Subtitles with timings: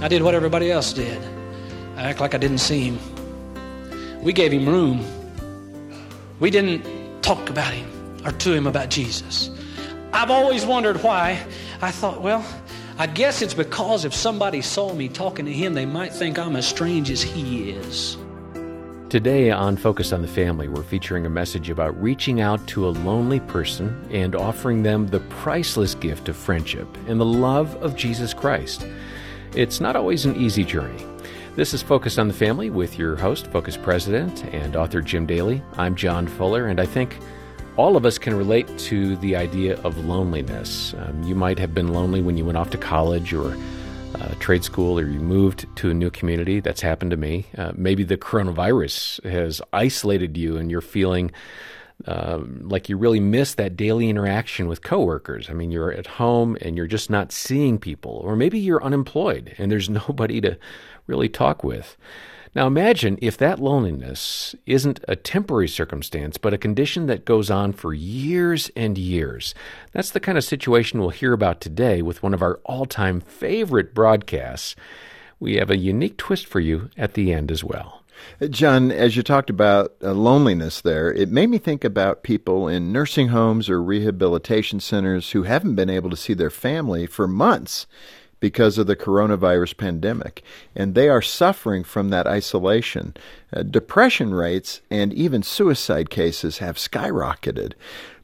[0.00, 1.22] I did what everybody else did.
[1.96, 2.98] I act like I didn't see him.
[4.22, 5.04] We gave him room.
[6.40, 7.86] We didn't talk about him
[8.24, 9.50] or to him about Jesus.
[10.12, 11.44] I've always wondered why.
[11.82, 12.44] I thought, well,
[12.96, 16.56] I guess it's because if somebody saw me talking to him, they might think I'm
[16.56, 18.16] as strange as he is.
[19.10, 22.90] Today on Focus on the Family, we're featuring a message about reaching out to a
[22.90, 28.32] lonely person and offering them the priceless gift of friendship and the love of Jesus
[28.32, 28.86] Christ.
[29.54, 31.04] It's not always an easy journey.
[31.56, 35.60] This is Focus on the Family with your host, Focus President, and author Jim Daly.
[35.76, 37.18] I'm John Fuller, and I think
[37.76, 40.94] all of us can relate to the idea of loneliness.
[40.94, 43.56] Um, you might have been lonely when you went off to college or
[44.14, 46.60] uh, trade school or you moved to a new community.
[46.60, 47.46] That's happened to me.
[47.58, 51.32] Uh, maybe the coronavirus has isolated you and you're feeling
[52.06, 55.50] uh, like you really miss that daily interaction with coworkers.
[55.50, 59.54] I mean, you're at home and you're just not seeing people, or maybe you're unemployed
[59.58, 60.58] and there's nobody to
[61.06, 61.96] really talk with.
[62.54, 67.72] Now imagine if that loneliness isn't a temporary circumstance, but a condition that goes on
[67.72, 69.54] for years and years.
[69.92, 73.20] That's the kind of situation we'll hear about today with one of our all time
[73.20, 74.74] favorite broadcasts.
[75.38, 77.99] We have a unique twist for you at the end as well.
[78.48, 82.92] John, as you talked about uh, loneliness there, it made me think about people in
[82.92, 87.86] nursing homes or rehabilitation centers who haven't been able to see their family for months
[88.40, 90.42] because of the coronavirus pandemic,
[90.74, 93.14] and they are suffering from that isolation.
[93.52, 97.74] Uh, depression rates and even suicide cases have skyrocketed.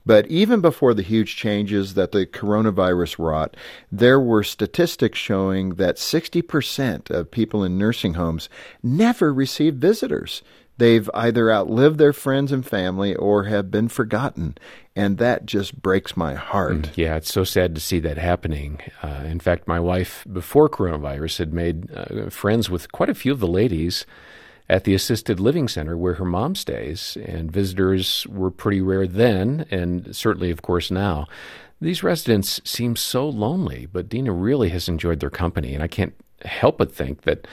[0.06, 3.56] But even before the huge changes that the coronavirus wrought,
[3.90, 8.48] there were statistics showing that 60% of people in nursing homes
[8.82, 10.42] never received visitors.
[10.78, 14.58] They've either outlived their friends and family or have been forgotten.
[14.94, 16.82] And that just breaks my heart.
[16.82, 18.80] Mm, yeah, it's so sad to see that happening.
[19.02, 23.32] Uh, in fact, my wife, before coronavirus, had made uh, friends with quite a few
[23.32, 24.06] of the ladies
[24.68, 29.66] at the assisted living center where her mom stays, and visitors were pretty rare then,
[29.70, 31.26] and certainly, of course, now.
[31.80, 36.14] These residents seem so lonely, but Dena really has enjoyed their company, and I can't
[36.44, 37.46] help but think that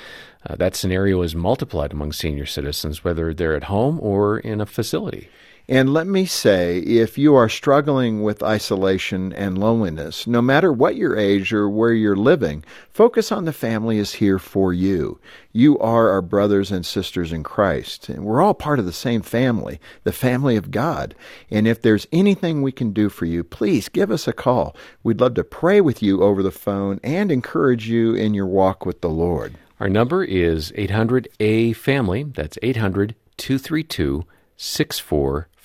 [0.46, 4.66] uh, that scenario is multiplied among senior citizens, whether they're at home or in a
[4.66, 5.30] facility.
[5.70, 10.98] And let me say, if you are struggling with isolation and loneliness, no matter what
[10.98, 15.22] your age or where you're living, Focus on the Family is here for you.
[15.54, 19.22] You are our brothers and sisters in Christ, and we're all part of the same
[19.22, 21.16] family, the family of God.
[21.50, 24.76] And if there's anything we can do for you, please give us a call.
[25.02, 28.86] We'd love to pray with you over the phone and encourage you in your walk
[28.86, 29.56] with the Lord.
[29.80, 32.24] Our number is 800 A Family.
[32.24, 34.26] That's 800 232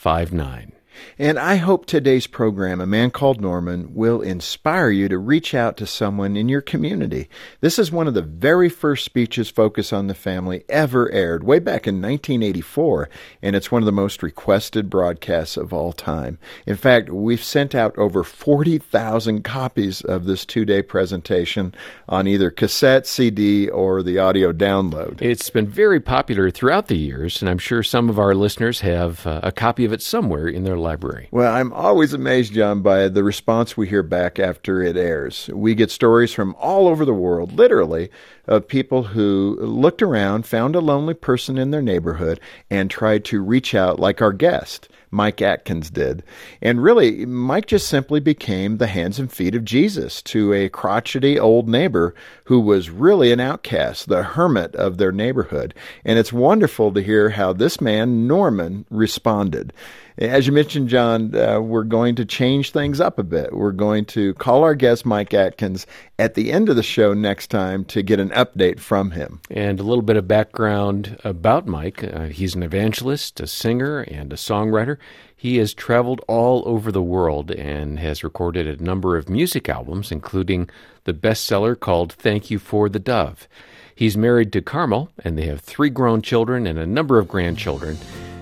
[0.08, 0.77] 6459.
[1.18, 5.76] And I hope today's program, A Man Called Norman, will inspire you to reach out
[5.78, 7.28] to someone in your community.
[7.60, 11.58] This is one of the very first speeches Focus on the Family ever aired, way
[11.58, 13.08] back in 1984,
[13.42, 16.38] and it's one of the most requested broadcasts of all time.
[16.66, 21.74] In fact, we've sent out over 40,000 copies of this two day presentation
[22.08, 25.22] on either cassette, CD, or the audio download.
[25.22, 29.26] It's been very popular throughout the years, and I'm sure some of our listeners have
[29.26, 31.28] uh, a copy of it somewhere in their library library.
[31.30, 35.50] Well, I'm always amazed, John, by the response we hear back after it airs.
[35.52, 38.08] We get stories from all over the world, literally,
[38.46, 42.40] of people who looked around, found a lonely person in their neighborhood,
[42.70, 44.88] and tried to reach out like our guest.
[45.10, 46.22] Mike Adkins did.
[46.60, 51.38] And really, Mike just simply became the hands and feet of Jesus to a crotchety
[51.38, 52.14] old neighbor
[52.44, 55.74] who was really an outcast, the hermit of their neighborhood.
[56.04, 59.72] And it's wonderful to hear how this man, Norman, responded.
[60.18, 63.52] As you mentioned, John, uh, we're going to change things up a bit.
[63.52, 65.86] We're going to call our guest, Mike Adkins,
[66.18, 69.40] at the end of the show next time to get an update from him.
[69.48, 72.02] And a little bit of background about Mike.
[72.02, 74.96] Uh, he's an evangelist, a singer, and a songwriter.
[75.36, 80.10] He has traveled all over the world and has recorded a number of music albums,
[80.10, 80.68] including
[81.04, 83.46] the bestseller called Thank You for the Dove.
[83.94, 87.98] He's married to Carmel, and they have three grown children and a number of grandchildren.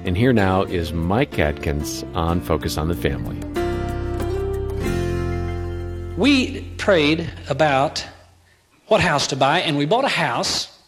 [0.07, 3.37] And here now is Mike Adkins on Focus on the Family.
[6.17, 8.07] We prayed about
[8.87, 10.79] what house to buy, and we bought a house.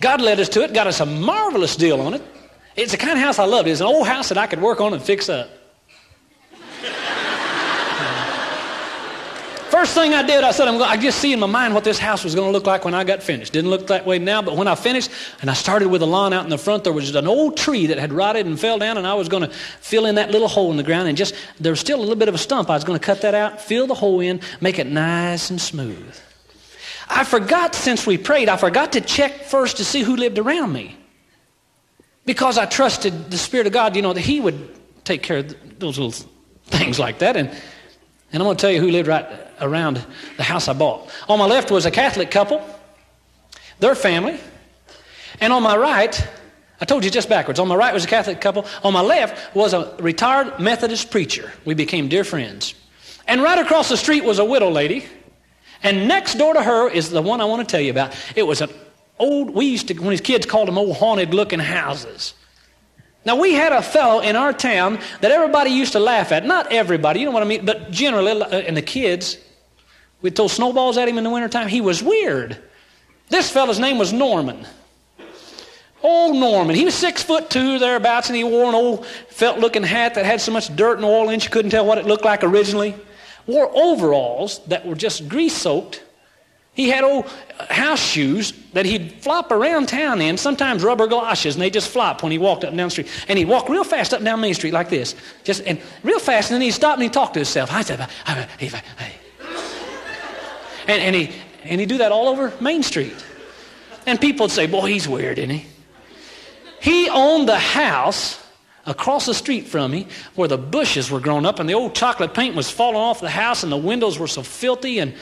[0.00, 2.22] God led us to it, got us a marvelous deal on it.
[2.74, 3.68] It's the kind of house I loved.
[3.68, 5.48] It's an old house that I could work on and fix up.
[9.78, 11.84] First thing I did, I said, I'm going, I just see in my mind what
[11.84, 13.52] this house was going to look like when I got finished.
[13.52, 15.08] Didn't look that way now, but when I finished,
[15.40, 17.86] and I started with the lawn out in the front, there was an old tree
[17.86, 20.48] that had rotted and fell down, and I was going to fill in that little
[20.48, 22.70] hole in the ground, and just there was still a little bit of a stump.
[22.70, 25.60] I was going to cut that out, fill the hole in, make it nice and
[25.60, 26.12] smooth.
[27.08, 30.72] I forgot since we prayed, I forgot to check first to see who lived around
[30.72, 30.96] me.
[32.24, 34.74] Because I trusted the Spirit of God, you know, that He would
[35.04, 36.28] take care of those little
[36.66, 37.36] things like that.
[37.36, 37.56] And,
[38.32, 39.26] and I'm going to tell you who lived right
[39.60, 40.04] around
[40.36, 41.10] the house I bought.
[41.28, 42.62] On my left was a Catholic couple,
[43.80, 44.38] their family.
[45.40, 46.28] And on my right,
[46.80, 47.58] I told you just backwards.
[47.58, 48.66] On my right was a Catholic couple.
[48.84, 51.52] On my left was a retired Methodist preacher.
[51.64, 52.74] We became dear friends.
[53.26, 55.06] And right across the street was a widow lady.
[55.82, 58.16] And next door to her is the one I want to tell you about.
[58.34, 58.70] It was an
[59.18, 62.34] old, we used to, when his kids called them old haunted looking houses.
[63.24, 66.46] Now, we had a fellow in our town that everybody used to laugh at.
[66.46, 69.38] Not everybody, you know what I mean, but generally, uh, and the kids,
[70.20, 71.68] We'd throw snowballs at him in the wintertime.
[71.68, 72.58] He was weird.
[73.28, 74.66] This fellow's name was Norman.
[76.02, 76.76] Old Norman.
[76.76, 80.24] He was six foot two thereabouts, and he wore an old felt looking hat that
[80.24, 82.42] had so much dirt and oil in it you couldn't tell what it looked like
[82.42, 82.94] originally.
[83.46, 86.02] Wore overalls that were just grease soaked.
[86.78, 87.26] He had old
[87.58, 91.88] uh, house shoes that he'd flop around town in, sometimes rubber galoshes, and they just
[91.90, 93.08] flop when he walked up and down the street.
[93.26, 96.20] And he'd walk real fast up and down Main Street like this, just and real
[96.20, 97.72] fast, and then he'd stop and he'd talk to himself.
[97.72, 98.08] I said,
[100.86, 101.32] and, and, he,
[101.64, 103.24] and he'd do that all over Main Street.
[104.06, 105.66] And people would say, Boy, he's weird, isn't he?
[106.80, 108.40] He owned the house
[108.86, 112.34] across the street from me where the bushes were grown up and the old chocolate
[112.34, 115.12] paint was falling off the house and the windows were so filthy and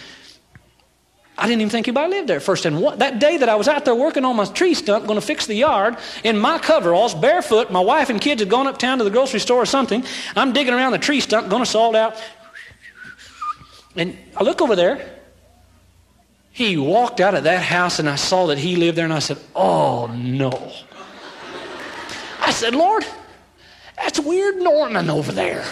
[1.39, 2.65] I didn't even think anybody lived there first.
[2.65, 5.21] And what, that day that I was out there working on my tree stump, going
[5.21, 8.99] to fix the yard, in my coveralls, barefoot, my wife and kids had gone uptown
[8.99, 10.03] to the grocery store or something.
[10.35, 12.23] I'm digging around the tree stump, going to saw it out.
[13.97, 15.17] And I look over there,
[16.53, 19.19] he walked out of that house and I saw that he lived there and I
[19.19, 20.73] said, Oh no.
[22.41, 23.05] I said, Lord,
[23.97, 25.65] that's weird Norman over there.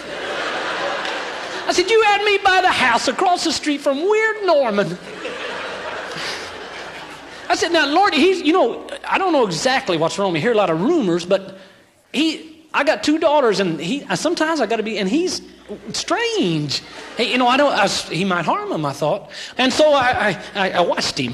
[1.67, 4.97] I said, You had me by the house across the street from Weird Norman.
[7.49, 10.33] I said, Now, Lord, he's, you know, I don't know exactly what's wrong.
[10.33, 11.57] We hear a lot of rumors, but
[12.13, 15.41] he, I got two daughters, and he, sometimes I got to be, and he's
[15.93, 16.81] strange.
[17.17, 19.31] Hey, you know, I don't, I, he might harm them, I thought.
[19.57, 21.33] And so I, I, I watched him.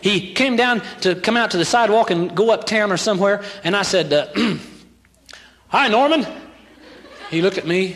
[0.00, 3.76] He came down to come out to the sidewalk and go uptown or somewhere, and
[3.76, 4.26] I said, uh,
[5.68, 6.26] Hi, Norman.
[7.30, 7.92] He looked at me,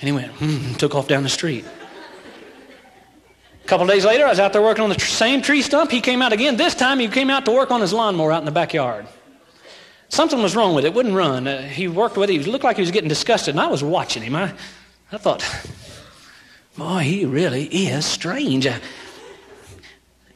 [0.00, 1.64] and he went, hmm, took off down the street.
[3.64, 5.90] A couple days later, I was out there working on the tr- same tree stump.
[5.90, 6.56] He came out again.
[6.56, 9.06] This time, he came out to work on his lawnmower out in the backyard.
[10.10, 10.88] Something was wrong with it.
[10.88, 11.48] It wouldn't run.
[11.48, 12.42] Uh, he worked with it.
[12.42, 14.36] He looked like he was getting disgusted, and I was watching him.
[14.36, 14.52] I,
[15.10, 15.42] I thought,
[16.76, 18.66] boy, he really is strange.
[18.66, 18.78] Uh,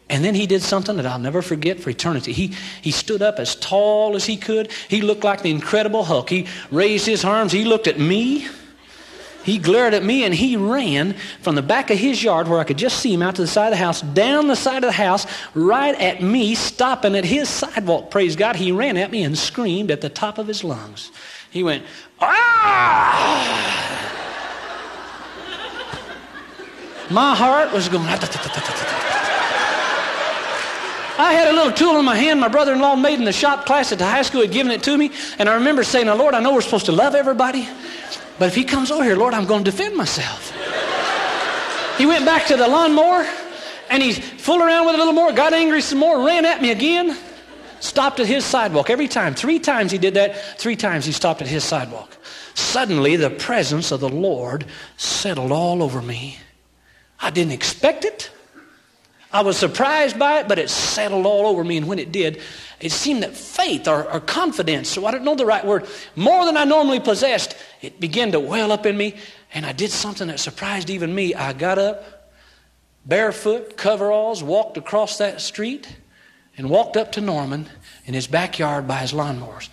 [0.08, 2.32] and then he did something that I'll never forget for eternity.
[2.32, 4.72] He, he stood up as tall as he could.
[4.88, 6.30] He looked like the Incredible Hulk.
[6.30, 7.52] He raised his arms.
[7.52, 8.48] He looked at me.
[9.49, 12.65] He glared at me and he ran from the back of his yard where I
[12.65, 14.88] could just see him out to the side of the house, down the side of
[14.88, 18.11] the house, right at me, stopping at his sidewalk.
[18.11, 18.57] Praise God.
[18.57, 21.11] He ran at me and screamed at the top of his lungs.
[21.50, 21.83] He went,
[22.21, 23.38] ah!
[27.09, 28.05] My heart was going.
[31.21, 33.33] I had a little tool in my hand my brother in law made in the
[33.33, 35.11] shop class at the high school had given it to me.
[35.38, 37.67] And I remember saying, Lord, I know we're supposed to love everybody.
[38.38, 40.52] But if he comes over here, Lord, I'm going to defend myself.
[41.99, 43.26] he went back to the lawnmower
[43.90, 46.62] and he fooled around with it a little more, got angry some more, ran at
[46.62, 47.16] me again,
[47.80, 49.35] stopped at his sidewalk every time.
[49.35, 52.16] Three times he did that, three times he stopped at his sidewalk.
[52.54, 54.66] Suddenly, the presence of the Lord
[54.97, 56.38] settled all over me.
[57.21, 58.30] I didn't expect it.
[59.30, 61.76] I was surprised by it, but it settled all over me.
[61.76, 62.40] And when it did,
[62.80, 66.44] it seemed that faith or, or, confidence, so I don't know the right word, more
[66.44, 69.16] than I normally possessed, it began to well up in me.
[69.52, 71.35] And I did something that surprised even me.
[71.35, 72.32] I got up,
[73.04, 75.97] barefoot, coveralls, walked across that street,
[76.56, 77.68] and walked up to Norman
[78.06, 79.68] in his backyard by his lawnmowers.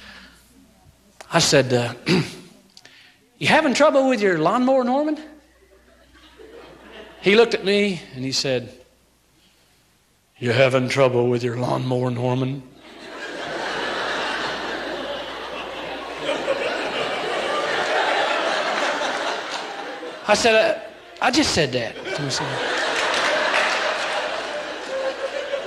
[1.32, 1.94] I said, uh,
[3.38, 5.22] You having trouble with your lawnmower, Norman?
[7.22, 8.72] He looked at me and he said,
[10.38, 12.62] you having trouble with your lawnmower, Norman?
[20.28, 20.80] I said, uh,
[21.22, 21.96] I just said that.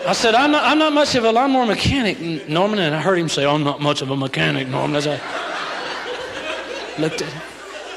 [0.06, 2.80] I said, I'm not, I'm not much of a lawnmower mechanic, Norman.
[2.80, 4.96] And I heard him say, I'm not much of a mechanic, Norman.
[4.96, 5.20] As I
[6.98, 7.42] looked at him.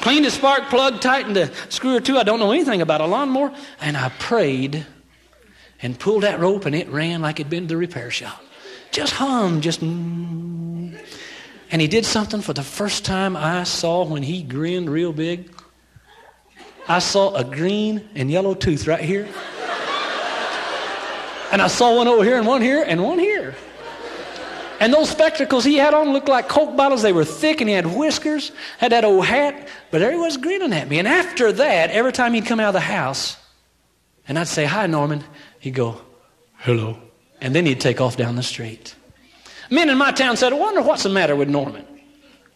[0.02, 2.18] Cleaned a spark plug, tightened a screw or two.
[2.18, 3.52] I don't know anything about a lawnmower.
[3.80, 4.86] And I prayed
[5.82, 8.44] and pulled that rope, and it ran like it'd been to the repair shop.
[8.92, 9.82] Just hum, just.
[9.82, 11.00] Mm.
[11.72, 15.50] And he did something for the first time I saw when he grinned real big.
[16.88, 19.30] I saw a green and yellow tooth right here.
[21.52, 23.56] And I saw one over here and one here and one here.
[24.80, 27.04] And those spectacles he had on looked like Coke bottles.
[27.04, 30.38] They were thick and he had whiskers, had that old hat, but there he was
[30.38, 30.98] grinning at me.
[30.98, 33.38] And after that, every time he'd come out of the house
[34.28, 35.24] and I'd say, Hi, Norman,
[35.62, 36.02] he'd go,
[36.58, 36.98] Hello.
[37.40, 38.96] And then he'd take off down the street.
[39.72, 41.86] Men in my town said, I wonder what's the matter with Norman.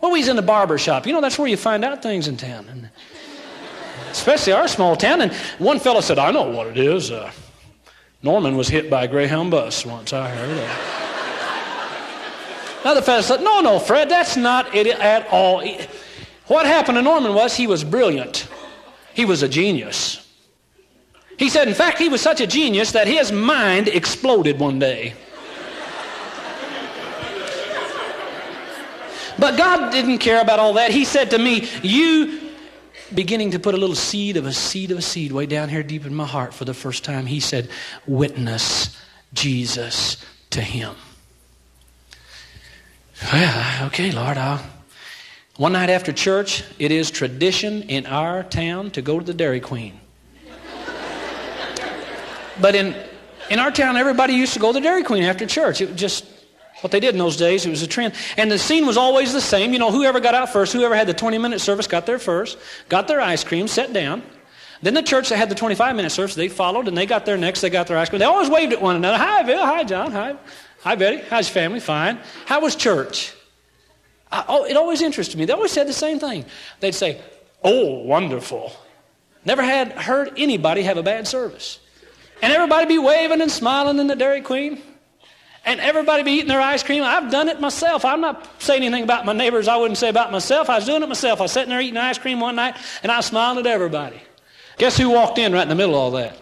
[0.02, 1.08] Well, he's in the barber shop.
[1.08, 2.68] You know, that's where you find out things in town.
[2.70, 2.90] And
[4.12, 5.22] especially our small town.
[5.22, 7.10] And one fellow said, I know what it is.
[7.10, 7.32] Uh,
[8.22, 10.60] Norman was hit by a Greyhound bus once, I heard.
[10.60, 10.70] Uh,
[12.84, 15.66] another fellow said, No, no, Fred, that's not it at all.
[16.48, 18.48] What happened to Norman was he was brilliant,
[19.14, 20.25] he was a genius.
[21.38, 25.14] He said, in fact, he was such a genius that his mind exploded one day.
[29.38, 30.92] But God didn't care about all that.
[30.92, 32.52] He said to me, You
[33.14, 35.84] beginning to put a little seed of a seed of a seed way down here
[35.84, 37.26] deep in my heart for the first time.
[37.26, 37.70] He said,
[38.08, 38.98] Witness
[39.34, 40.96] Jesus to him.
[43.32, 44.62] Well, okay, Lord, I'll.
[45.58, 49.62] One night after church, it is tradition in our town to go to the Dairy
[49.62, 50.00] Queen.
[52.62, 52.96] But in,
[53.50, 55.82] in our town, everybody used to go to Dairy Queen after church.
[55.82, 56.26] It was just
[56.82, 57.66] what they did in those days.
[57.66, 58.14] It was a trend.
[58.38, 59.74] And the scene was always the same.
[59.74, 62.58] You know, whoever got out first, whoever had the 20 minute service got there first,
[62.90, 64.24] got their ice cream, sat down.
[64.82, 67.38] Then the church that had the 25 minute service, they followed and they got there
[67.38, 68.20] next, they got their ice cream.
[68.20, 69.18] They always waved at one another.
[69.18, 69.66] Hi, Bill.
[69.66, 70.12] Hi, John.
[70.12, 70.36] Hi.
[70.82, 71.18] Hi, Betty.
[71.30, 71.80] How's your family?
[71.80, 72.20] Fine.
[72.46, 73.34] How was church?
[74.32, 75.46] I, oh, it always interested me.
[75.46, 76.46] They always said the same thing.
[76.82, 77.22] They'd say,
[77.64, 78.72] Oh, wonderful.
[79.44, 81.80] Never had heard anybody have a bad service.
[82.46, 84.80] And everybody be waving and smiling in the Dairy Queen
[85.66, 87.02] and everybody be eating their ice cream.
[87.02, 88.06] I've done it myself.
[88.06, 90.70] I'm not saying anything about my neighbors I wouldn't say about myself.
[90.70, 91.40] I was doing it myself.
[91.40, 94.22] I was sitting there eating ice cream one night and I smiling at everybody.
[94.78, 96.38] Guess who walked in right in the middle of all that?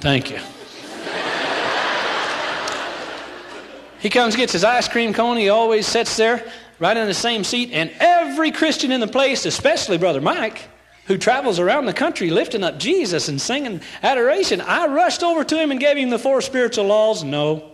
[0.00, 0.36] Thank you.
[4.00, 5.38] he comes, gets his ice cream cone.
[5.38, 6.46] He always sits there
[6.78, 7.70] right in the same seat.
[7.72, 10.68] And every Christian in the place, especially Brother Mike,
[11.08, 15.56] who travels around the country lifting up Jesus and singing adoration, I rushed over to
[15.56, 17.24] him and gave him the four spiritual laws.
[17.24, 17.72] No.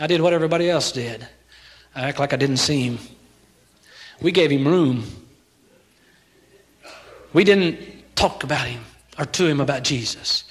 [0.00, 1.26] I did what everybody else did.
[1.94, 2.98] I act like I didn't see him.
[4.20, 5.04] We gave him room.
[7.34, 8.82] We didn't talk about him
[9.18, 10.44] or to him about Jesus.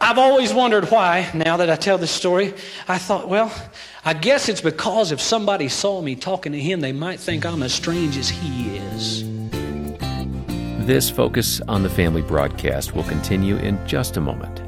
[0.00, 2.54] I've always wondered why, now that I tell this story,
[2.86, 3.52] I thought, well,
[4.04, 7.64] I guess it's because if somebody saw me talking to him, they might think I'm
[7.64, 9.37] as strange as he is.
[10.88, 14.62] This Focus on the Family broadcast will continue in just a moment.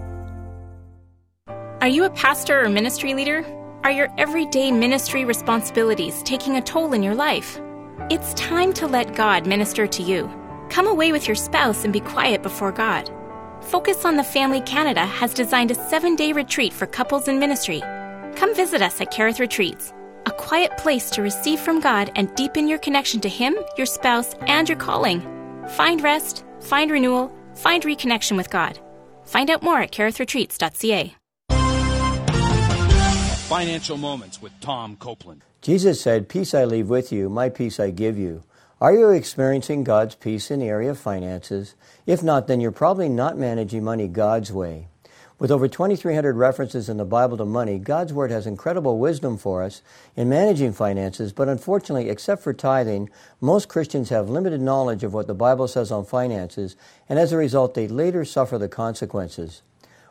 [1.80, 3.42] Are you a pastor or ministry leader?
[3.84, 7.58] Are your everyday ministry responsibilities taking a toll in your life?
[8.10, 10.30] It's time to let God minister to you.
[10.68, 13.10] Come away with your spouse and be quiet before God.
[13.62, 17.80] Focus on the Family Canada has designed a seven day retreat for couples in ministry.
[18.36, 19.94] Come visit us at Kerith Retreats,
[20.26, 24.34] a quiet place to receive from God and deepen your connection to Him, your spouse,
[24.42, 25.39] and your calling.
[25.68, 28.78] Find rest, find renewal, find reconnection with God.
[29.24, 31.16] Find out more at kerithretreats.ca.
[33.48, 35.42] Financial Moments with Tom Copeland.
[35.60, 38.44] Jesus said, Peace I leave with you, my peace I give you.
[38.80, 41.74] Are you experiencing God's peace in the area of finances?
[42.06, 44.89] If not, then you're probably not managing money God's way.
[45.40, 49.62] With over 2,300 references in the Bible to money, God's Word has incredible wisdom for
[49.62, 49.80] us
[50.14, 53.08] in managing finances, but unfortunately, except for tithing,
[53.40, 56.76] most Christians have limited knowledge of what the Bible says on finances,
[57.08, 59.62] and as a result, they later suffer the consequences.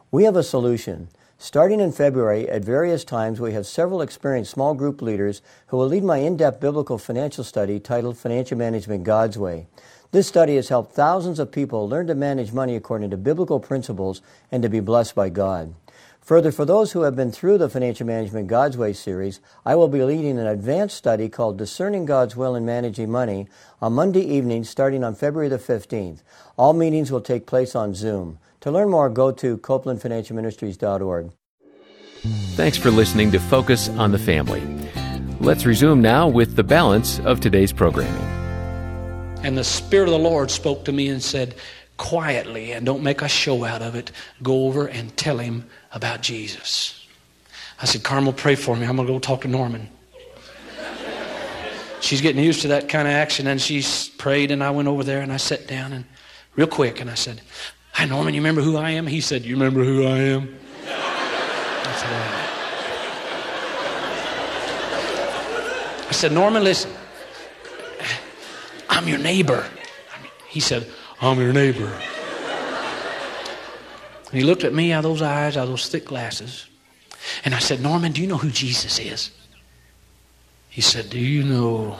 [0.09, 1.09] We have a solution.
[1.41, 5.87] Starting in February, at various times, we have several experienced small group leaders who will
[5.87, 9.65] lead my in depth biblical financial study titled Financial Management God's Way.
[10.11, 14.21] This study has helped thousands of people learn to manage money according to biblical principles
[14.51, 15.73] and to be blessed by God.
[16.19, 19.87] Further, for those who have been through the Financial Management God's Way series, I will
[19.87, 23.47] be leading an advanced study called Discerning God's Will in Managing Money
[23.81, 26.19] on Monday evening starting on February the 15th.
[26.57, 28.39] All meetings will take place on Zoom.
[28.61, 31.31] To learn more, go to copelandfinancialministries.org.
[32.55, 34.61] Thanks for listening to Focus on the Family.
[35.39, 38.21] Let's resume now with the balance of today's programming.
[39.41, 41.55] And the Spirit of the Lord spoke to me and said,
[41.95, 44.11] quietly, and don't make a show out of it,
[44.43, 47.07] go over and tell him about Jesus.
[47.81, 48.85] I said, Carmel, pray for me.
[48.85, 49.87] I'm going to go talk to Norman.
[52.01, 53.83] She's getting used to that kind of action, and she
[54.17, 56.05] prayed, and I went over there and I sat down and
[56.55, 57.41] real quick, and I said,
[57.99, 59.05] Hi, Norman, you remember who I am?
[59.05, 60.57] He said, You remember who I am?
[60.85, 62.13] I said,
[66.07, 66.93] I said Norman, listen,
[68.89, 69.65] I'm your neighbor.
[70.47, 70.87] He said,
[71.19, 71.91] I'm your neighbor.
[74.31, 76.67] And he looked at me out of those eyes, out of those thick glasses.
[77.43, 79.29] And I said, Norman, do you know who Jesus is?
[80.69, 81.97] He said, Do you know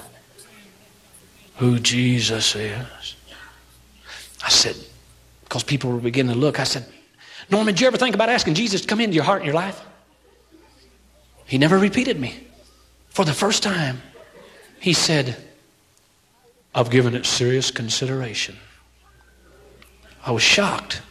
[1.57, 3.17] who Jesus is?
[4.41, 4.77] I said,
[5.49, 6.85] because people were beginning to look, I said,
[7.49, 9.55] Norman, did you ever think about asking Jesus to come into your heart and your
[9.55, 9.83] life?
[11.45, 12.47] He never repeated me.
[13.09, 14.03] For the first time,
[14.79, 15.35] he said,
[16.75, 18.57] I've given it serious consideration.
[20.23, 21.01] I was shocked.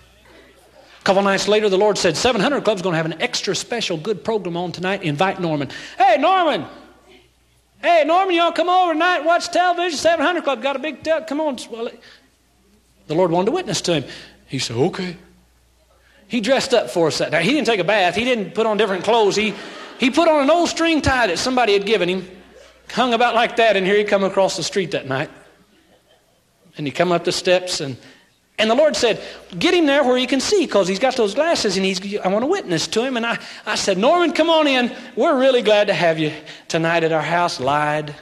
[1.01, 3.97] A couple nights later, the Lord said, 700 Club's going to have an extra special
[3.97, 5.03] good program on tonight.
[5.03, 5.71] Invite Norman.
[5.97, 6.65] Hey, Norman!
[7.83, 9.99] Hey, Norman, you all come over tonight watch television?
[9.99, 11.59] 700 Club got a big, tel- come on.
[11.71, 11.91] Well,
[13.09, 14.05] the Lord wanted to witness to him.
[14.47, 15.17] He said, okay.
[16.29, 17.43] He dressed up for us that night.
[17.43, 18.15] He didn't take a bath.
[18.15, 19.35] He didn't put on different clothes.
[19.35, 19.55] He,
[19.99, 22.31] he put on an old string tie that somebody had given him,
[22.93, 25.31] hung about like that, and here he come across the street that night.
[26.77, 27.97] And he come up the steps, and,
[28.59, 29.21] and the Lord said,
[29.59, 32.29] get him there where he can see, because he's got those glasses, and he's, I
[32.29, 33.17] want to witness to him.
[33.17, 34.95] And I, I said, Norman, come on in.
[35.17, 36.33] We're really glad to have you
[36.69, 37.59] tonight at our house.
[37.59, 38.15] Lied.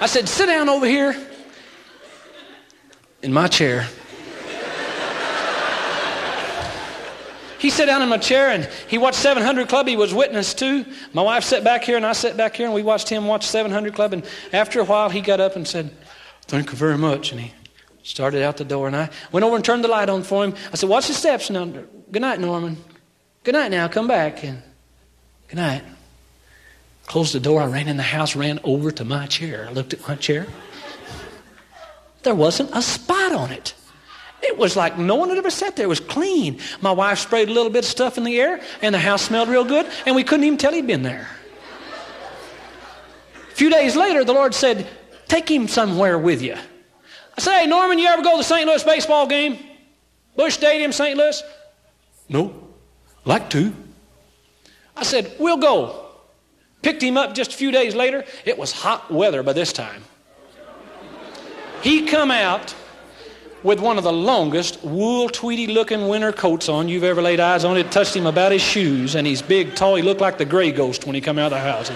[0.00, 1.14] I said, sit down over here
[3.22, 3.86] in my chair.
[7.60, 9.86] He sat down in my chair and he watched 700 Club.
[9.86, 10.82] He was witness to.
[11.12, 13.46] My wife sat back here and I sat back here and we watched him watch
[13.46, 14.14] 700 Club.
[14.14, 14.24] And
[14.54, 15.94] after a while, he got up and said,
[16.44, 17.32] Thank you very much.
[17.32, 17.52] And he
[18.02, 18.86] started out the door.
[18.86, 20.54] And I went over and turned the light on for him.
[20.72, 21.66] I said, Watch the steps now.
[21.66, 22.78] Good night, Norman.
[23.44, 23.88] Good night now.
[23.88, 24.42] Come back.
[24.42, 24.62] And
[25.48, 25.82] good night.
[27.06, 27.60] Closed the door.
[27.60, 29.66] I ran in the house, ran over to my chair.
[29.68, 30.46] I looked at my chair.
[32.22, 33.74] There wasn't a spot on it.
[34.42, 35.86] It was like no one had ever sat there.
[35.86, 36.60] It was clean.
[36.80, 39.48] My wife sprayed a little bit of stuff in the air, and the house smelled
[39.48, 41.28] real good, and we couldn't even tell he'd been there.
[43.50, 44.86] A few days later, the Lord said,
[45.28, 46.54] Take him somewhere with you.
[46.54, 48.66] I said, Hey, Norman, you ever go to the St.
[48.66, 49.58] Louis baseball game?
[50.36, 51.16] Busch Stadium, St.
[51.16, 51.42] Louis?
[52.28, 52.68] No.
[53.24, 53.74] Like to.
[54.96, 56.06] I said, We'll go.
[56.82, 58.24] Picked him up just a few days later.
[58.46, 60.02] It was hot weather by this time.
[61.82, 62.74] He come out
[63.62, 67.64] with one of the longest wool tweedy looking winter coats on you've ever laid eyes
[67.64, 67.76] on.
[67.76, 69.96] It touched him about his shoes, and he's big, tall.
[69.96, 71.90] He looked like the gray ghost when he come out of the house.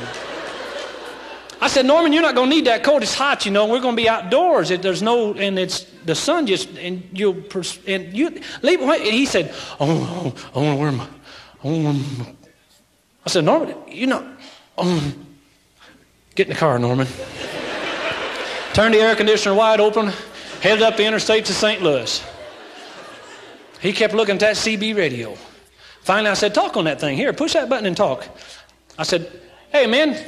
[1.61, 3.03] I said, Norman, you're not going to need that coat.
[3.03, 3.66] It's hot, you know.
[3.66, 4.70] We're going to be outdoors.
[4.70, 8.81] It, there's no, and it's the sun just, and you'll, pers- and you leave.
[8.83, 12.35] And he said, oh, I want to wear my, I want to wear my.
[13.25, 14.29] I said, Norman, you know,
[14.77, 15.27] um,
[16.35, 17.07] get in the car, Norman.
[18.75, 20.13] Turned the air conditioner wide open,
[20.61, 21.81] headed up the interstate to St.
[21.81, 22.25] Louis.
[23.81, 25.37] He kept looking at that CB radio.
[26.03, 27.17] Finally, I said, Talk on that thing.
[27.17, 28.27] Here, push that button and talk.
[28.99, 29.31] I said,
[29.71, 30.21] Hey, man,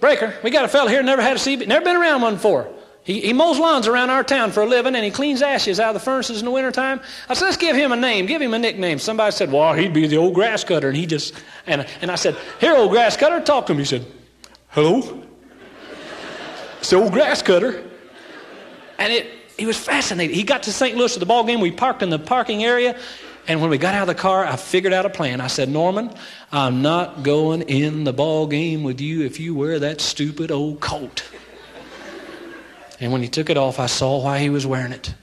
[0.00, 2.72] Breaker, we got a fella here never had a CB, never been around one before.
[3.04, 5.88] He, he mows lawns around our town for a living and he cleans ashes out
[5.88, 7.00] of the furnaces in the wintertime.
[7.28, 8.98] I said, let's give him a name, give him a nickname.
[8.98, 10.88] Somebody said, well, he'd be the old grass cutter.
[10.88, 11.34] And he just,
[11.66, 13.78] and, and I said, here, old grass cutter, talk to him.
[13.78, 14.06] He said,
[14.68, 15.21] hello?
[16.82, 17.80] It's old grass cutter.
[18.98, 20.34] And it, he was fascinated.
[20.34, 20.96] He got to St.
[20.96, 21.60] Louis at the ball game.
[21.60, 22.98] We parked in the parking area.
[23.46, 25.40] And when we got out of the car, I figured out a plan.
[25.40, 26.12] I said, Norman,
[26.50, 30.80] I'm not going in the ball game with you if you wear that stupid old
[30.80, 31.22] coat.
[32.98, 35.14] And when he took it off, I saw why he was wearing it.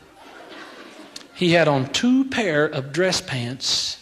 [1.35, 3.97] He had on two pair of dress pants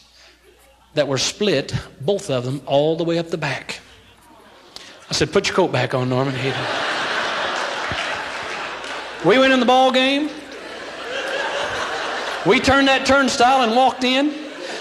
[0.93, 3.79] that were split, both of them, all the way up the back.
[5.09, 6.35] I said, Put your coat back on, Norman.
[6.35, 6.51] He
[9.25, 10.30] we went in the ball game.
[12.45, 14.34] We turned that turnstile and walked in.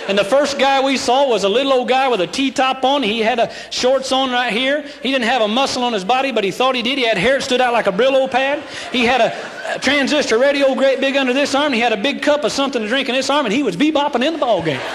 [0.08, 3.02] And the first guy we saw was a little old guy with a T-top on.
[3.02, 4.82] He had a shorts on right here.
[5.02, 6.96] He didn't have a muscle on his body, but he thought he did.
[6.96, 8.62] He had hair that stood out like a Brillo pad.
[8.92, 11.72] He had a, transistor radio great big under this arm.
[11.72, 13.76] He had a big cup of something to drink in this arm, and he was
[13.76, 14.80] bebopping in the ball game.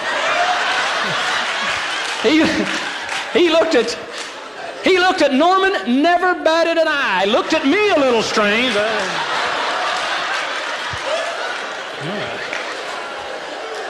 [2.24, 2.46] he,
[3.38, 3.98] he looked at
[4.84, 7.26] he looked at Norman, never batted an eye.
[7.26, 8.74] Looked at me a little strange.
[8.76, 9.32] Uh,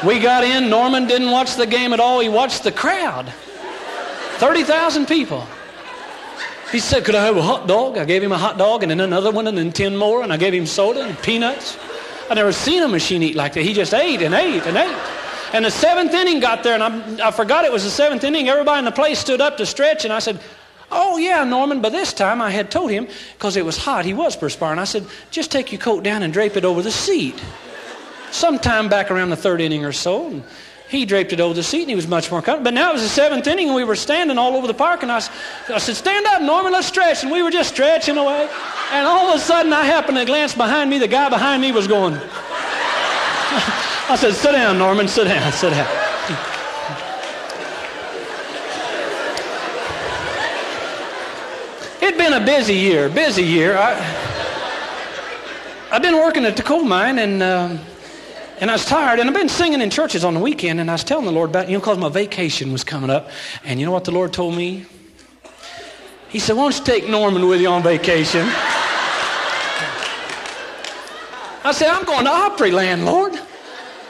[0.05, 0.69] we got in.
[0.69, 2.19] Norman didn't watch the game at all.
[2.19, 3.31] He watched the crowd
[4.37, 5.45] 30,000 people.
[6.71, 7.97] He said, Could I have a hot dog?
[7.97, 10.23] I gave him a hot dog and then another one and then 10 more.
[10.23, 11.77] And I gave him soda and peanuts.
[12.29, 13.63] i never seen a machine eat like that.
[13.63, 14.97] He just ate and ate and ate.
[15.53, 16.81] And the seventh inning got there, and
[17.21, 18.47] I, I forgot it was the seventh inning.
[18.47, 20.39] Everybody in the place stood up to stretch, and I said,
[20.91, 21.81] Oh, yeah, Norman.
[21.81, 24.77] But this time I had told him, because it was hot, he was perspiring.
[24.77, 27.41] I said, Just take your coat down and drape it over the seat.
[28.31, 30.27] Sometime back around the third inning or so.
[30.27, 30.43] And
[30.91, 32.65] he draped it over the seat and he was much more comfortable.
[32.65, 35.03] But now it was the seventh inning and we were standing all over the park
[35.03, 35.17] and I,
[35.69, 37.23] I said, Stand up, Norman, let's stretch.
[37.23, 38.49] And we were just stretching away.
[38.91, 40.99] And all of a sudden I happened to glance behind me.
[40.99, 42.15] The guy behind me was going.
[44.09, 45.87] I said, Sit down, Norman, sit down, sit down.
[52.01, 53.75] It'd been a busy year, busy year.
[53.77, 53.93] I,
[55.91, 57.43] I've been working at the coal mine and.
[57.43, 57.79] Um,
[58.61, 60.93] and I was tired, and I've been singing in churches on the weekend, and I
[60.93, 63.31] was telling the Lord about, you know, because my vacation was coming up.
[63.63, 64.85] And you know what the Lord told me?
[66.29, 68.43] He said, Why don't you take Norman with you on vacation?
[71.63, 73.33] I said, I'm going to Opryland, Lord.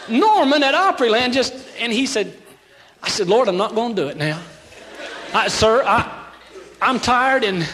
[0.10, 2.34] Norman at Opryland just, and he said,
[3.02, 4.42] I said, Lord, I'm not going to do it now.
[5.34, 6.28] I, sir, I,
[6.82, 7.66] I'm tired, and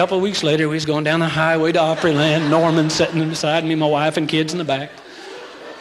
[0.00, 2.48] couple of weeks later, we was going down the highway to Opryland.
[2.48, 4.90] Norman sitting beside me, my wife and kids in the back.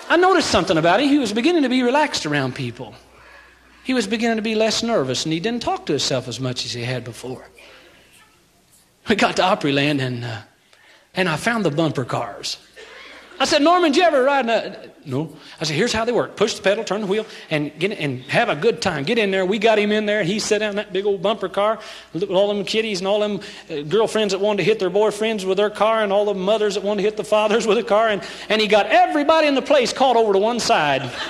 [0.10, 1.08] I noticed something about him.
[1.08, 2.93] He was beginning to be relaxed around people.
[3.86, 6.65] He was beginning to be less nervous, and he didn't talk to himself as much
[6.65, 7.47] as he had before.
[9.08, 10.41] We got to Opryland, and, uh,
[11.13, 12.58] and I found the bumper cars.
[13.39, 14.91] I said, Norman, did you ever ride a...
[15.06, 15.34] No.
[15.62, 16.36] I said, here's how they work.
[16.36, 19.06] Push the pedal, turn the wheel, and get and have a good time.
[19.06, 19.45] Get in there.
[19.45, 21.80] We got him in there, and he sat down in that big old bumper car
[22.13, 25.47] with all them kiddies and all them uh, girlfriends that wanted to hit their boyfriends
[25.47, 27.84] with their car and all the mothers that wanted to hit the fathers with a
[27.84, 28.10] car.
[28.10, 31.10] And, and he got everybody in the place caught over to one side.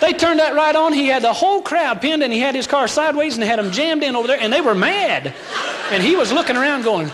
[0.00, 0.92] They turned that right on.
[0.92, 3.70] He had the whole crowd pinned, and he had his car sideways and had them
[3.72, 5.34] jammed in over there, and they were mad.
[5.90, 7.10] And he was looking around going,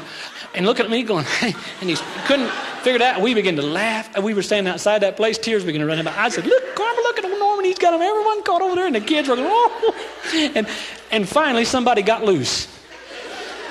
[0.54, 2.50] and looking at me going, and he couldn't
[2.82, 3.20] figure it out.
[3.20, 4.14] We began to laugh.
[4.14, 5.38] And we were standing outside that place.
[5.38, 6.18] Tears began to run out.
[6.18, 7.64] I said, look, Carmen, look at Norman.
[7.64, 8.02] He's got them.
[8.02, 8.86] Everyone caught over there.
[8.86, 9.94] And the kids were going, oh.
[10.54, 10.66] And,
[11.10, 12.68] and finally, somebody got loose.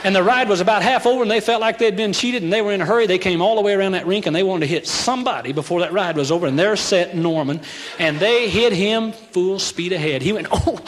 [0.04, 2.52] And the ride was about half over, and they felt like they'd been cheated, and
[2.52, 3.06] they were in a hurry.
[3.06, 5.82] They came all the way around that rink, and they wanted to hit somebody before
[5.82, 6.48] that ride was over.
[6.48, 7.62] And there sat Norman,
[8.00, 10.24] and they hit him full speed ahead.
[10.24, 10.80] He went, oh,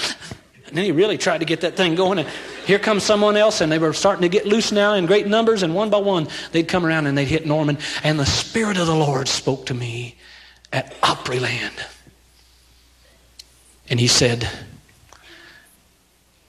[0.73, 2.17] and then he really tried to get that thing going.
[2.17, 2.27] And
[2.65, 5.61] here comes someone else, and they were starting to get loose now in great numbers.
[5.61, 7.77] And one by one, they'd come around and they'd hit Norman.
[8.03, 10.15] And the Spirit of the Lord spoke to me
[10.71, 11.79] at Opryland.
[13.87, 14.49] And he said,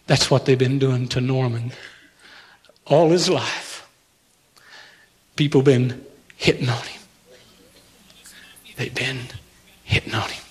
[0.06, 1.72] That's what they've been doing to Norman
[2.87, 3.87] all his life.
[5.37, 6.02] People been
[6.38, 7.02] hitting on him.
[8.76, 9.18] They've been
[9.82, 10.44] hitting on him.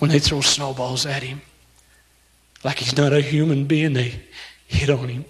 [0.00, 1.42] When they throw snowballs at him,
[2.64, 4.14] like he's not a human being, they
[4.66, 5.24] hit on him.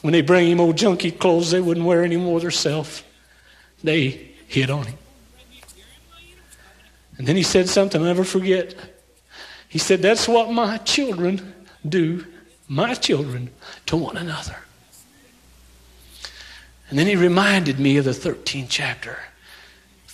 [0.00, 3.02] When they bring him old junky clothes they wouldn't wear anymore themselves,
[3.82, 4.98] they hit on him.
[7.18, 8.74] And then he said something I'll never forget.
[9.68, 11.54] He said, That's what my children
[11.86, 12.24] do,
[12.68, 13.50] my children,
[13.86, 14.56] to one another.
[16.88, 19.18] And then he reminded me of the 13th chapter,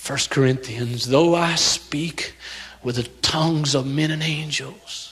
[0.07, 1.07] 1 Corinthians.
[1.07, 2.35] Though I speak
[2.83, 5.12] with the tongues of men and angels,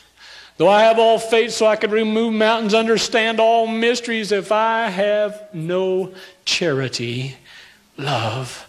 [0.60, 4.88] Though I have all faith so I could remove mountains, understand all mysteries, if I
[4.90, 6.12] have no
[6.44, 7.38] charity,
[7.96, 8.68] love,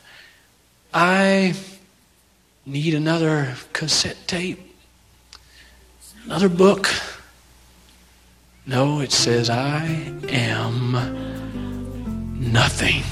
[0.93, 1.53] I
[2.65, 4.73] need another cassette tape,
[6.23, 6.87] another book.
[8.65, 10.93] No, it says, I am
[12.39, 13.03] nothing.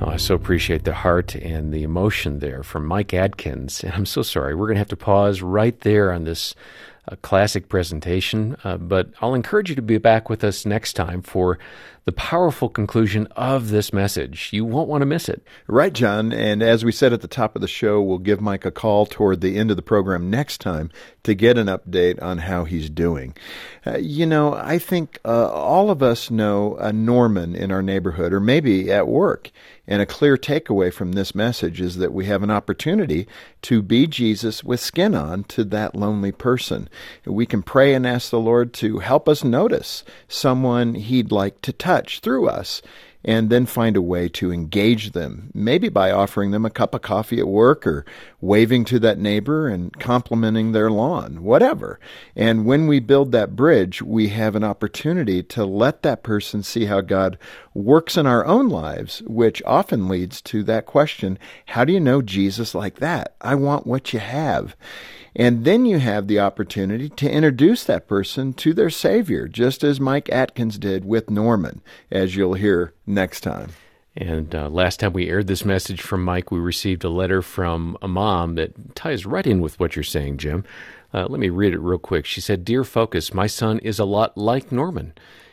[0.00, 3.82] Oh, I so appreciate the heart and the emotion there from Mike Adkins.
[3.82, 4.54] And I'm so sorry.
[4.54, 6.54] We're going to have to pause right there on this
[7.08, 8.56] uh, classic presentation.
[8.62, 11.58] Uh, but I'll encourage you to be back with us next time for
[12.08, 14.48] the powerful conclusion of this message.
[14.50, 15.42] You won't want to miss it.
[15.66, 16.32] Right, John.
[16.32, 19.04] And as we said at the top of the show, we'll give Mike a call
[19.04, 20.90] toward the end of the program next time
[21.24, 23.34] to get an update on how he's doing.
[23.86, 28.32] Uh, you know, I think uh, all of us know a Norman in our neighborhood
[28.32, 29.50] or maybe at work.
[29.86, 33.26] And a clear takeaway from this message is that we have an opportunity
[33.62, 36.90] to be Jesus with skin on to that lonely person.
[37.24, 41.72] We can pray and ask the Lord to help us notice someone He'd like to
[41.72, 42.82] touch through us
[43.24, 47.02] and then find a way to engage them, maybe by offering them a cup of
[47.02, 48.04] coffee at work or
[48.40, 51.98] waving to that neighbor and complimenting their lawn, whatever.
[52.36, 56.84] And when we build that bridge, we have an opportunity to let that person see
[56.84, 57.38] how God
[57.74, 62.22] works in our own lives, which often leads to that question, how do you know
[62.22, 63.34] Jesus like that?
[63.40, 64.76] I want what you have.
[65.38, 70.00] And then you have the opportunity to introduce that person to their Savior, just as
[70.00, 73.70] Mike Adkins did with Norman, as you'll hear next time.
[74.16, 77.96] And uh, last time we aired this message from Mike, we received a letter from
[78.02, 80.64] a mom that ties right in with what you're saying, Jim.
[81.14, 82.26] Uh, let me read it real quick.
[82.26, 85.12] She said, Dear Focus, my son is a lot like Norman.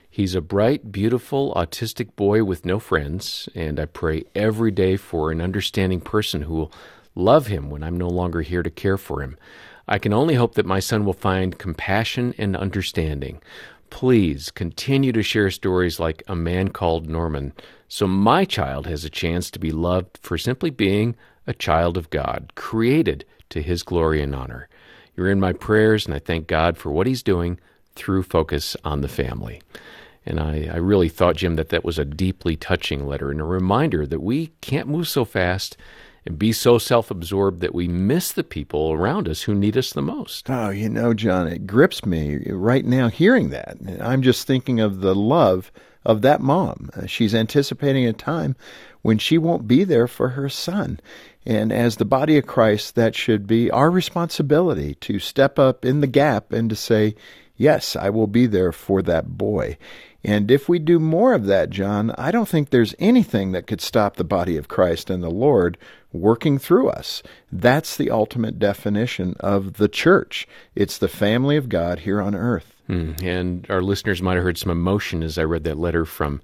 [0.09, 5.31] He's a bright, beautiful, autistic boy with no friends, and I pray every day for
[5.31, 6.71] an understanding person who will
[7.13, 9.37] love him when I'm no longer here to care for him.
[9.87, 13.41] I can only hope that my son will find compassion and understanding.
[13.89, 17.53] Please continue to share stories like A Man Called Norman
[17.87, 21.15] so my child has a chance to be loved for simply being
[21.47, 24.67] a child of God, created to His glory and honor.
[25.15, 27.59] You're in my prayers, and I thank God for what He's doing
[27.95, 29.61] through Focus on the Family.
[30.25, 33.45] And I, I really thought, Jim, that that was a deeply touching letter and a
[33.45, 35.77] reminder that we can't move so fast
[36.25, 39.93] and be so self absorbed that we miss the people around us who need us
[39.93, 40.49] the most.
[40.49, 43.77] Oh, you know, John, it grips me right now hearing that.
[44.01, 45.71] I'm just thinking of the love
[46.03, 46.89] of that mom.
[46.95, 48.55] Uh, she's anticipating a time
[49.01, 50.99] when she won't be there for her son.
[51.45, 56.01] And as the body of Christ, that should be our responsibility to step up in
[56.01, 57.15] the gap and to say,
[57.57, 59.77] Yes, I will be there for that boy.
[60.25, 63.79] And if we do more of that, John, I don't think there's anything that could
[63.79, 65.77] stop the body of Christ and the Lord
[66.11, 67.21] working through us.
[67.51, 70.47] That's the ultimate definition of the church.
[70.73, 72.73] It's the family of God here on earth.
[72.89, 76.41] Mm, and our listeners might have heard some emotion as I read that letter from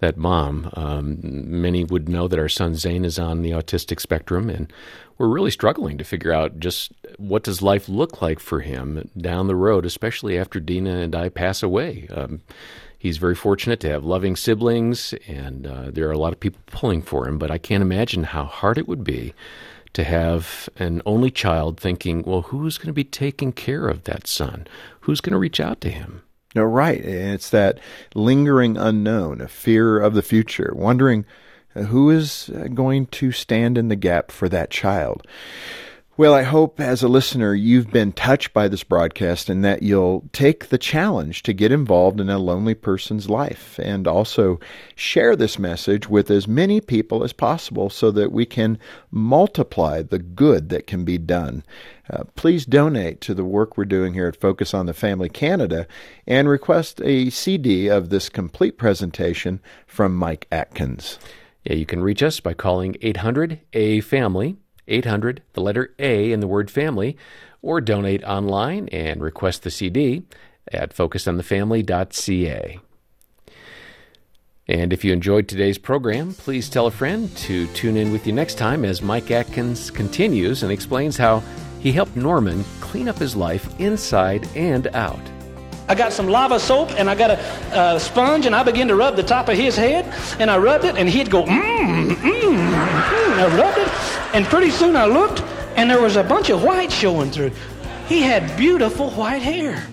[0.00, 0.70] that mom.
[0.74, 4.70] Um, many would know that our son Zane is on the autistic spectrum, and
[5.16, 9.46] we're really struggling to figure out just what does life look like for him down
[9.46, 12.06] the road, especially after Dena and I pass away.
[12.10, 12.42] Um,
[13.04, 16.60] he's very fortunate to have loving siblings, and uh, there are a lot of people
[16.64, 17.36] pulling for him.
[17.36, 19.34] But I can't imagine how hard it would be
[19.92, 24.26] to have an only child thinking, well, who's going to be taking care of that
[24.26, 24.66] son?
[25.00, 26.22] Who's going to reach out to him?
[26.54, 26.98] No, right.
[26.98, 27.78] It's that
[28.14, 31.26] lingering unknown, a fear of the future, wondering
[31.74, 35.26] who is going to stand in the gap for that child.
[36.16, 40.28] Well, I hope as a listener you've been touched by this broadcast and that you'll
[40.32, 44.60] take the challenge to get involved in a lonely person's life and also
[44.94, 48.78] share this message with as many people as possible so that we can
[49.10, 51.64] multiply the good that can be done.
[52.08, 55.84] Uh, please donate to the work we're doing here at Focus on the Family Canada
[56.28, 61.18] and request a CD of this complete presentation from Mike Adkins.
[61.64, 66.40] Yeah, you can reach us by calling 800 A Family 800, the letter A in
[66.40, 67.16] the word family,
[67.62, 70.24] or donate online and request the CD
[70.72, 72.80] at focusonthefamily.ca.
[74.66, 78.32] And if you enjoyed today's program, please tell a friend to tune in with you
[78.32, 81.42] next time as Mike Adkins continues and explains how
[81.80, 85.33] he helped Norman clean up his life inside and out.
[85.86, 89.16] I got some lava soap and I got a sponge and I began to rub
[89.16, 90.06] the top of his head
[90.40, 92.74] and I rubbed it and he'd go, mmm, mmm, mmm.
[92.74, 93.88] I rubbed it
[94.34, 95.42] and pretty soon I looked
[95.76, 97.52] and there was a bunch of white showing through.
[98.08, 99.86] He had beautiful white hair.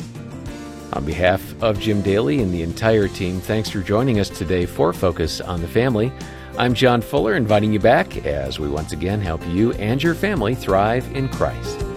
[0.94, 4.94] On behalf of Jim Daly and the entire team, thanks for joining us today for
[4.94, 6.12] Focus on the Family.
[6.58, 10.54] I'm John Fuller, inviting you back as we once again help you and your family
[10.56, 11.91] thrive in Christ.